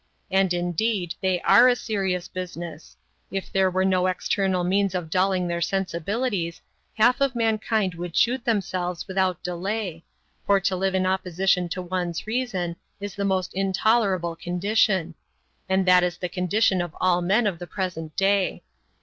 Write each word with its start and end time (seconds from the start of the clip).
And 0.31 0.51
indeed 0.51 1.13
they 1.21 1.39
are 1.41 1.67
a 1.67 1.75
serious 1.75 2.27
business. 2.27 2.97
If 3.29 3.51
there 3.51 3.69
were 3.69 3.85
no 3.85 4.07
external 4.07 4.63
means 4.63 4.95
of 4.95 5.11
dulling 5.11 5.47
their 5.47 5.61
sensibilities, 5.61 6.59
half 6.95 7.21
of 7.21 7.35
mankind 7.35 7.93
would 7.93 8.17
shoot 8.17 8.43
themselves 8.43 9.07
without 9.07 9.43
delay, 9.43 10.03
for 10.47 10.59
to 10.59 10.75
live 10.75 10.95
in 10.95 11.05
opposition 11.05 11.69
to 11.69 11.83
one's 11.83 12.25
reason 12.25 12.77
is 12.99 13.13
the 13.13 13.25
most 13.25 13.53
intolerable 13.53 14.35
condition. 14.35 15.13
And 15.69 15.85
that 15.85 16.03
is 16.03 16.17
the 16.17 16.29
condition 16.29 16.81
of 16.81 16.95
all 16.99 17.21
men 17.21 17.45
of 17.45 17.59
the 17.59 17.67
present 17.67 18.15
day. 18.15 18.63